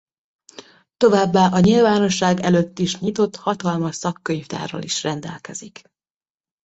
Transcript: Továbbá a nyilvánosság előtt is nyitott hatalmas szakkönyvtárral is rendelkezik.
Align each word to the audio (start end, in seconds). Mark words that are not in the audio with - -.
Továbbá 0.97 1.47
a 1.49 1.59
nyilvánosság 1.59 2.39
előtt 2.39 2.79
is 2.79 2.99
nyitott 2.99 3.35
hatalmas 3.35 3.95
szakkönyvtárral 3.95 4.81
is 4.81 5.03
rendelkezik. 5.03 5.81